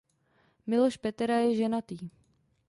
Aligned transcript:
Miloš 0.67 0.97
Petera 0.97 1.37
je 1.45 1.55
ženatý. 1.55 1.97